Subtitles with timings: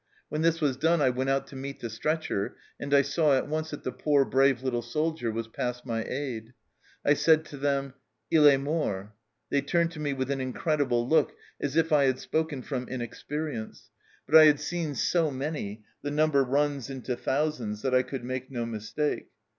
[0.29, 3.03] When this w r as done I went out to meet the stretcher, and I
[3.03, 6.53] saw at once that the poor brave little soldier was past my aid.
[7.05, 7.93] I said to them,'
[8.33, 9.09] II est mort.'
[9.51, 13.91] They turned to me with an incredible look, as if I had spoken from inexperience,
[14.25, 16.89] but I have seen so 250 THE CELLAR HOUSE OF PERVYSE many the number runs
[16.89, 19.27] into thousands that I could make no mistake.